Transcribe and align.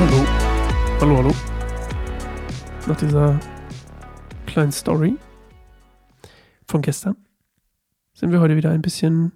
Hallo. 0.00 0.26
Hallo, 1.00 1.16
hallo. 1.16 1.34
Nach 2.86 2.96
dieser 2.96 3.38
kleinen 4.46 4.72
Story 4.72 5.16
von 6.66 6.82
gestern 6.82 7.16
sind 8.14 8.32
wir 8.32 8.40
heute 8.40 8.56
wieder 8.56 8.70
ein 8.70 8.80
bisschen, 8.82 9.32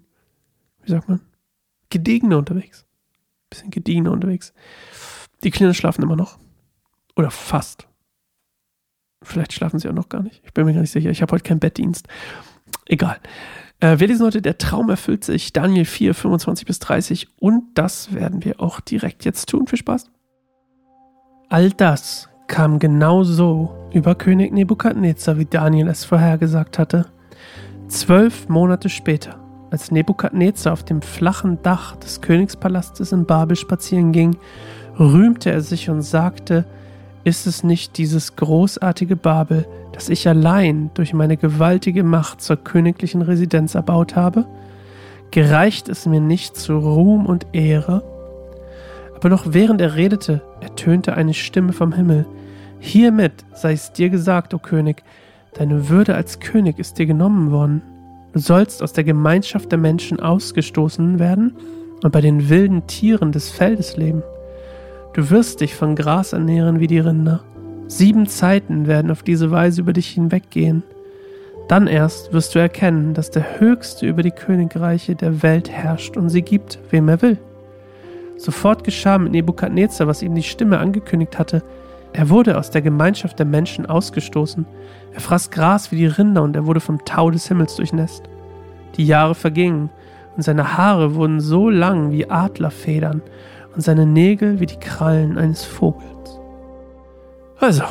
wie 0.82 0.90
sagt 0.90 1.08
man, 1.08 1.20
gediegener 1.90 2.38
unterwegs. 2.38 2.84
Ein 2.84 3.48
bisschen 3.50 3.70
gediegener 3.70 4.12
unterwegs. 4.12 4.54
Die 5.44 5.50
Kinder 5.50 5.74
schlafen 5.74 6.02
immer 6.02 6.16
noch. 6.16 6.38
Oder 7.16 7.30
fast. 7.30 7.88
Vielleicht 9.22 9.52
schlafen 9.52 9.78
sie 9.78 9.88
auch 9.88 9.94
noch 9.94 10.08
gar 10.08 10.22
nicht. 10.22 10.42
Ich 10.44 10.52
bin 10.52 10.64
mir 10.64 10.74
gar 10.74 10.80
nicht 10.80 10.92
sicher. 10.92 11.10
Ich 11.10 11.22
habe 11.22 11.32
heute 11.32 11.44
keinen 11.44 11.60
Bettdienst. 11.60 12.08
Egal. 12.86 13.20
Äh, 13.82 13.98
wir 13.98 14.06
lesen 14.06 14.24
heute 14.24 14.40
Der 14.40 14.58
Traum 14.58 14.88
erfüllt 14.88 15.24
sich. 15.24 15.52
Daniel 15.52 15.84
4, 15.84 16.14
25 16.14 16.66
bis 16.66 16.78
30. 16.78 17.28
Und 17.40 17.64
das 17.74 18.14
werden 18.14 18.44
wir 18.44 18.60
auch 18.60 18.80
direkt 18.80 19.24
jetzt 19.24 19.48
tun. 19.48 19.66
Viel 19.66 19.78
Spaß. 19.78 20.06
All 21.48 21.70
das 21.70 22.28
kam 22.46 22.78
genau 22.78 23.24
so 23.24 23.76
über 23.92 24.14
König 24.14 24.52
Nebukadnezar, 24.52 25.36
wie 25.38 25.44
Daniel 25.44 25.88
es 25.88 26.04
vorhergesagt 26.04 26.78
hatte. 26.78 27.06
Zwölf 27.88 28.48
Monate 28.48 28.88
später, 28.88 29.38
als 29.70 29.90
Nebukadnezar 29.90 30.72
auf 30.72 30.84
dem 30.84 31.02
flachen 31.02 31.60
Dach 31.62 31.96
des 31.96 32.20
Königspalastes 32.20 33.12
in 33.12 33.26
Babel 33.26 33.56
spazieren 33.56 34.12
ging, 34.12 34.36
rühmte 34.98 35.50
er 35.50 35.60
sich 35.60 35.90
und 35.90 36.02
sagte, 36.02 36.64
ist 37.24 37.46
es 37.46 37.62
nicht 37.62 37.98
dieses 37.98 38.36
großartige 38.36 39.16
Babel, 39.16 39.66
das 39.92 40.08
ich 40.08 40.28
allein 40.28 40.90
durch 40.94 41.14
meine 41.14 41.36
gewaltige 41.36 42.02
Macht 42.02 42.40
zur 42.40 42.56
königlichen 42.56 43.22
Residenz 43.22 43.74
erbaut 43.74 44.16
habe? 44.16 44.46
Gereicht 45.30 45.88
es 45.88 46.06
mir 46.06 46.20
nicht 46.20 46.56
zu 46.56 46.76
Ruhm 46.78 47.26
und 47.26 47.46
Ehre? 47.52 48.02
Aber 49.14 49.28
noch 49.28 49.52
während 49.52 49.80
er 49.80 49.94
redete, 49.94 50.42
ertönte 50.60 51.14
eine 51.14 51.34
Stimme 51.34 51.72
vom 51.72 51.92
Himmel. 51.92 52.26
Hiermit 52.80 53.44
sei 53.54 53.72
es 53.72 53.92
dir 53.92 54.10
gesagt, 54.10 54.52
o 54.52 54.58
König, 54.58 55.04
deine 55.54 55.88
Würde 55.88 56.16
als 56.16 56.40
König 56.40 56.78
ist 56.78 56.98
dir 56.98 57.06
genommen 57.06 57.52
worden. 57.52 57.82
Du 58.32 58.40
sollst 58.40 58.82
aus 58.82 58.92
der 58.92 59.04
Gemeinschaft 59.04 59.70
der 59.70 59.78
Menschen 59.78 60.18
ausgestoßen 60.18 61.18
werden 61.20 61.56
und 62.02 62.10
bei 62.10 62.20
den 62.20 62.48
wilden 62.48 62.86
Tieren 62.88 63.30
des 63.30 63.50
Feldes 63.50 63.96
leben. 63.96 64.22
Du 65.14 65.28
wirst 65.28 65.60
dich 65.60 65.74
von 65.74 65.94
Gras 65.94 66.32
ernähren 66.32 66.80
wie 66.80 66.86
die 66.86 66.98
Rinder. 66.98 67.40
Sieben 67.86 68.26
Zeiten 68.26 68.86
werden 68.86 69.10
auf 69.10 69.22
diese 69.22 69.50
Weise 69.50 69.82
über 69.82 69.92
dich 69.92 70.08
hinweggehen. 70.08 70.82
Dann 71.68 71.86
erst 71.86 72.32
wirst 72.32 72.54
du 72.54 72.58
erkennen, 72.58 73.12
dass 73.12 73.30
der 73.30 73.60
Höchste 73.60 74.06
über 74.06 74.22
die 74.22 74.30
Königreiche 74.30 75.14
der 75.14 75.42
Welt 75.42 75.70
herrscht 75.70 76.16
und 76.16 76.30
sie 76.30 76.40
gibt, 76.40 76.78
wem 76.90 77.10
er 77.10 77.20
will. 77.20 77.38
Sofort 78.38 78.84
geschah 78.84 79.18
mit 79.18 79.32
Nebukadnezar, 79.32 80.06
was 80.06 80.22
ihm 80.22 80.34
die 80.34 80.42
Stimme 80.42 80.78
angekündigt 80.78 81.38
hatte. 81.38 81.62
Er 82.14 82.30
wurde 82.30 82.56
aus 82.56 82.70
der 82.70 82.80
Gemeinschaft 82.80 83.38
der 83.38 83.46
Menschen 83.46 83.84
ausgestoßen. 83.84 84.64
Er 85.12 85.20
fraß 85.20 85.50
Gras 85.50 85.92
wie 85.92 85.96
die 85.96 86.06
Rinder 86.06 86.42
und 86.42 86.56
er 86.56 86.64
wurde 86.64 86.80
vom 86.80 87.04
Tau 87.04 87.30
des 87.30 87.48
Himmels 87.48 87.76
durchnässt. 87.76 88.22
Die 88.96 89.06
Jahre 89.06 89.34
vergingen 89.34 89.90
und 90.36 90.42
seine 90.42 90.78
Haare 90.78 91.14
wurden 91.14 91.40
so 91.40 91.68
lang 91.68 92.12
wie 92.12 92.30
Adlerfedern 92.30 93.20
und 93.74 93.80
seine 93.80 94.06
Nägel 94.06 94.60
wie 94.60 94.66
die 94.66 94.78
Krallen 94.78 95.38
eines 95.38 95.64
Vogels. 95.64 96.38
Also, 97.58 97.84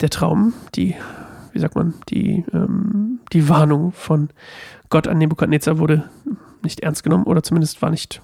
der 0.00 0.10
Traum, 0.10 0.52
die, 0.74 0.96
wie 1.52 1.58
sagt 1.58 1.74
man, 1.74 1.94
die, 2.08 2.44
ähm, 2.52 3.20
die 3.32 3.48
Warnung 3.48 3.92
von 3.92 4.30
Gott 4.90 5.06
an 5.06 5.18
Nebukadnezar 5.18 5.78
wurde 5.78 6.08
nicht 6.62 6.80
ernst 6.80 7.02
genommen 7.04 7.24
oder 7.24 7.42
zumindest 7.42 7.82
war 7.82 7.90
nicht 7.90 8.22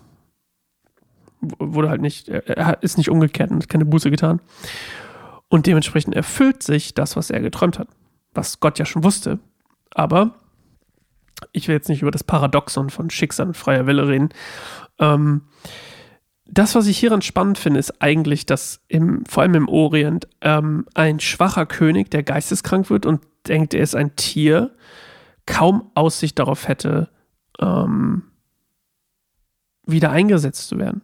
wurde 1.41 1.88
halt 1.88 2.00
nicht, 2.00 2.28
er 2.28 2.82
ist 2.82 2.98
nicht 2.98 3.10
umgekehrt 3.10 3.50
und 3.50 3.62
hat 3.62 3.69
keine 3.69 3.84
Buße 3.84 4.10
getan. 4.10 4.41
Und 5.48 5.66
dementsprechend 5.66 6.15
erfüllt 6.15 6.62
sich 6.62 6.94
das, 6.94 7.16
was 7.16 7.31
er 7.31 7.41
geträumt 7.41 7.78
hat. 7.78 7.88
Was 8.34 8.60
Gott 8.60 8.78
ja 8.78 8.84
schon 8.84 9.04
wusste. 9.04 9.38
Aber 9.94 10.34
ich 11.53 11.69
will 11.69 11.75
jetzt 11.75 11.88
nicht 11.88 12.03
über 12.03 12.10
das 12.10 12.25
Paradoxon 12.25 12.91
von 12.91 13.10
Schicksal 13.10 13.47
und 13.47 13.56
freier 13.56 13.87
Wille 13.87 14.09
reden. 14.09 14.31
Ähm, 14.98 15.42
das, 16.48 16.75
was 16.75 16.86
ich 16.86 16.98
hieran 16.98 17.22
spannend 17.22 17.59
finde, 17.59 17.78
ist 17.78 18.03
eigentlich, 18.03 18.47
dass 18.47 18.81
im, 18.88 19.25
vor 19.26 19.42
allem 19.42 19.54
im 19.54 19.69
Orient 19.69 20.28
ähm, 20.41 20.86
ein 20.94 21.20
schwacher 21.20 21.66
König, 21.66 22.10
der 22.10 22.22
geisteskrank 22.22 22.91
wird 22.91 23.06
und 23.06 23.20
denkt, 23.47 23.75
er 23.75 23.82
ist 23.82 23.94
ein 23.94 24.16
Tier, 24.16 24.75
kaum 25.47 25.91
Aussicht 25.94 26.38
darauf 26.38 26.69
hätte, 26.69 27.10
ähm, 27.60 28.22
wieder 29.86 30.10
eingesetzt 30.10 30.69
zu 30.69 30.78
werden 30.78 31.03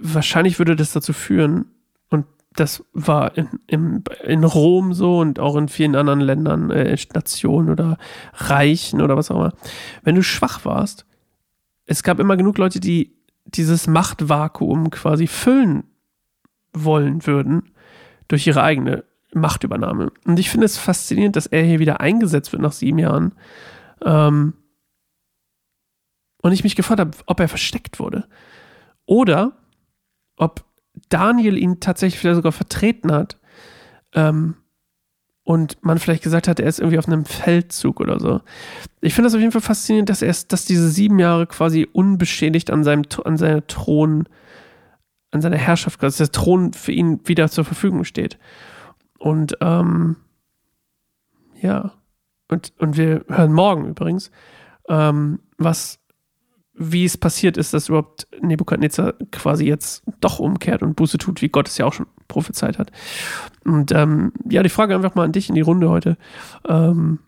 wahrscheinlich 0.00 0.58
würde 0.58 0.76
das 0.76 0.92
dazu 0.92 1.12
führen, 1.12 1.66
und 2.08 2.26
das 2.54 2.84
war 2.92 3.36
in, 3.36 3.48
in, 3.66 4.04
in 4.24 4.44
Rom 4.44 4.92
so 4.92 5.18
und 5.18 5.38
auch 5.38 5.56
in 5.56 5.68
vielen 5.68 5.94
anderen 5.94 6.20
Ländern, 6.20 6.70
äh, 6.70 6.96
Nationen 7.14 7.70
oder 7.70 7.98
Reichen 8.34 9.00
oder 9.00 9.16
was 9.16 9.30
auch 9.30 9.36
immer. 9.36 9.52
Wenn 10.02 10.16
du 10.16 10.22
schwach 10.22 10.64
warst, 10.64 11.06
es 11.86 12.02
gab 12.02 12.18
immer 12.18 12.36
genug 12.36 12.58
Leute, 12.58 12.80
die 12.80 13.16
dieses 13.54 13.86
Machtvakuum 13.86 14.90
quasi 14.90 15.26
füllen 15.26 15.84
wollen 16.72 17.26
würden 17.26 17.72
durch 18.28 18.46
ihre 18.46 18.62
eigene 18.62 19.04
Machtübernahme. 19.32 20.12
Und 20.24 20.38
ich 20.38 20.50
finde 20.50 20.66
es 20.66 20.78
faszinierend, 20.78 21.36
dass 21.36 21.46
er 21.46 21.62
hier 21.62 21.78
wieder 21.78 22.00
eingesetzt 22.00 22.52
wird 22.52 22.62
nach 22.62 22.72
sieben 22.72 22.98
Jahren. 22.98 23.34
Ähm, 24.04 24.54
und 26.42 26.52
ich 26.52 26.64
mich 26.64 26.76
gefragt 26.76 27.00
habe, 27.00 27.10
ob 27.26 27.40
er 27.40 27.48
versteckt 27.48 27.98
wurde. 27.98 28.26
Oder 29.04 29.52
ob 30.36 30.64
Daniel 31.08 31.58
ihn 31.58 31.80
tatsächlich 31.80 32.18
vielleicht 32.18 32.36
sogar 32.36 32.52
vertreten 32.52 33.12
hat. 33.12 33.38
Ähm, 34.14 34.56
und 35.44 35.82
man 35.82 35.98
vielleicht 35.98 36.22
gesagt 36.22 36.48
hat, 36.48 36.60
er 36.60 36.66
ist 36.66 36.78
irgendwie 36.78 36.98
auf 36.98 37.06
einem 37.06 37.24
Feldzug 37.24 38.00
oder 38.00 38.20
so. 38.20 38.40
Ich 39.00 39.14
finde 39.14 39.26
das 39.26 39.34
auf 39.34 39.40
jeden 39.40 39.52
Fall 39.52 39.60
faszinierend, 39.60 40.08
dass 40.08 40.22
er 40.22 40.34
dass 40.48 40.64
diese 40.64 40.88
sieben 40.88 41.18
Jahre 41.18 41.46
quasi 41.46 41.88
unbeschädigt 41.90 42.70
an 42.70 42.84
seinem 42.84 43.04
an 43.24 43.36
seiner 43.36 43.66
Thron, 43.66 44.28
an 45.30 45.40
seiner 45.40 45.56
Herrschaft, 45.56 46.02
dass 46.02 46.18
der 46.18 46.30
Thron 46.30 46.72
für 46.72 46.92
ihn 46.92 47.20
wieder 47.24 47.48
zur 47.48 47.64
Verfügung 47.64 48.04
steht. 48.04 48.38
Und 49.18 49.56
ähm, 49.60 50.16
ja, 51.60 51.92
und, 52.48 52.72
und 52.78 52.96
wir 52.96 53.24
hören 53.28 53.52
morgen 53.52 53.86
übrigens, 53.86 54.30
ähm, 54.88 55.40
was 55.56 56.00
wie 56.82 57.04
es 57.04 57.18
passiert 57.18 57.58
ist, 57.58 57.74
dass 57.74 57.90
überhaupt 57.90 58.26
Nebukadnezar 58.40 59.12
quasi 59.30 59.66
jetzt 59.66 60.02
doch 60.20 60.38
umkehrt 60.38 60.82
und 60.82 60.96
Buße 60.96 61.18
tut, 61.18 61.42
wie 61.42 61.50
Gott 61.50 61.68
es 61.68 61.76
ja 61.76 61.84
auch 61.84 61.92
schon 61.92 62.06
prophezeit 62.26 62.78
hat. 62.78 62.90
Und 63.66 63.92
ähm, 63.92 64.32
ja, 64.48 64.62
die 64.62 64.70
Frage 64.70 64.94
einfach 64.94 65.14
mal 65.14 65.24
an 65.24 65.32
dich 65.32 65.50
in 65.50 65.54
die 65.54 65.60
Runde 65.60 65.90
heute. 65.90 66.16
Ähm, 66.66 67.18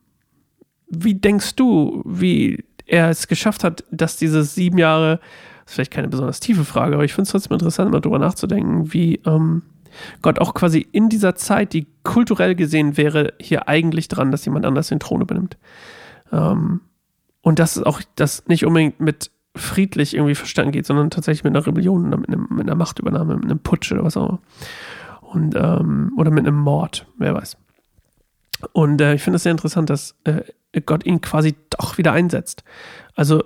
wie 0.88 1.14
denkst 1.14 1.54
du, 1.56 2.02
wie 2.06 2.64
er 2.86 3.10
es 3.10 3.28
geschafft 3.28 3.62
hat, 3.62 3.84
dass 3.90 4.16
diese 4.16 4.42
sieben 4.42 4.78
Jahre, 4.78 5.20
das 5.64 5.72
ist 5.72 5.74
vielleicht 5.74 5.92
keine 5.92 6.08
besonders 6.08 6.40
tiefe 6.40 6.64
Frage, 6.64 6.94
aber 6.94 7.04
ich 7.04 7.12
finde 7.12 7.24
es 7.24 7.32
trotzdem 7.32 7.52
interessant, 7.52 7.92
mal 7.92 8.00
drüber 8.00 8.18
nachzudenken, 8.18 8.94
wie 8.94 9.16
ähm, 9.26 9.60
Gott 10.22 10.38
auch 10.38 10.54
quasi 10.54 10.86
in 10.92 11.10
dieser 11.10 11.34
Zeit, 11.34 11.74
die 11.74 11.86
kulturell 12.04 12.54
gesehen 12.54 12.96
wäre, 12.96 13.34
hier 13.38 13.68
eigentlich 13.68 14.08
dran, 14.08 14.30
dass 14.30 14.46
jemand 14.46 14.64
anders 14.64 14.88
den 14.88 14.98
Thron 14.98 15.20
übernimmt. 15.20 15.58
Ähm, 16.32 16.80
und 17.42 17.58
das 17.58 17.76
ist 17.76 17.82
auch 17.82 18.00
das 18.16 18.46
nicht 18.46 18.64
unbedingt 18.64 18.98
mit 18.98 19.31
friedlich 19.54 20.14
irgendwie 20.14 20.34
verstanden 20.34 20.72
geht, 20.72 20.86
sondern 20.86 21.10
tatsächlich 21.10 21.44
mit 21.44 21.54
einer 21.54 21.66
Rebellion, 21.66 22.08
mit, 22.08 22.28
einem, 22.28 22.46
mit 22.50 22.66
einer 22.66 22.74
Machtübernahme, 22.74 23.36
mit 23.36 23.44
einem 23.44 23.58
Putsch 23.58 23.92
oder 23.92 24.04
was 24.04 24.16
auch 24.16 24.28
immer. 24.28 24.40
Und, 25.20 25.54
ähm, 25.54 26.12
oder 26.16 26.30
mit 26.30 26.46
einem 26.46 26.56
Mord, 26.56 27.06
wer 27.18 27.34
weiß. 27.34 27.56
Und 28.72 29.00
äh, 29.00 29.14
ich 29.14 29.22
finde 29.22 29.36
es 29.36 29.42
sehr 29.42 29.52
interessant, 29.52 29.90
dass 29.90 30.14
äh, 30.24 30.42
Gott 30.84 31.04
ihn 31.04 31.20
quasi 31.20 31.54
doch 31.70 31.98
wieder 31.98 32.12
einsetzt. 32.12 32.64
Also 33.14 33.42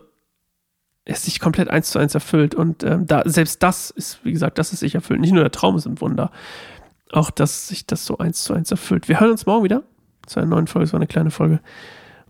es 1.04 1.24
sich 1.24 1.40
komplett 1.40 1.70
eins 1.70 1.90
zu 1.90 1.98
eins 1.98 2.14
erfüllt. 2.14 2.54
Und 2.54 2.82
ähm, 2.82 3.06
da, 3.06 3.22
selbst 3.24 3.62
das 3.62 3.90
ist, 3.90 4.24
wie 4.24 4.32
gesagt, 4.32 4.58
das 4.58 4.72
ist 4.72 4.80
sich 4.80 4.94
erfüllt. 4.94 5.20
Nicht 5.20 5.32
nur 5.32 5.42
der 5.42 5.52
Traum 5.52 5.76
ist 5.76 5.86
ein 5.86 6.00
Wunder, 6.00 6.30
auch 7.12 7.30
dass 7.30 7.68
sich 7.68 7.86
das 7.86 8.04
so 8.04 8.18
eins 8.18 8.44
zu 8.44 8.52
eins 8.52 8.70
erfüllt. 8.70 9.08
Wir 9.08 9.20
hören 9.20 9.30
uns 9.30 9.46
morgen 9.46 9.64
wieder 9.64 9.84
zu 10.26 10.40
einer 10.40 10.48
neuen 10.48 10.66
Folge. 10.66 10.84
Es 10.84 10.92
war 10.92 10.98
eine 10.98 11.06
kleine 11.06 11.30
Folge. 11.30 11.60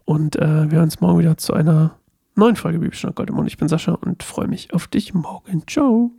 Und 0.05 0.37
äh, 0.37 0.70
wir 0.70 0.79
hören 0.79 0.84
uns 0.84 1.00
morgen 1.00 1.19
wieder 1.19 1.37
zu 1.38 1.55
einer 1.55 1.96
neuen 2.37 2.56
Folge 2.56 2.79
Bibelstunde 2.79 3.15
Gold 3.15 3.31
im 3.31 3.37
Mund. 3.37 3.49
Ich 3.49 3.56
bin 3.56 3.69
Sascha 3.69 3.93
und 3.93 4.23
freue 4.23 4.49
mich 4.49 4.73
auf 4.73 4.87
dich 4.87 5.15
morgen. 5.15 5.67
Ciao. 5.67 6.12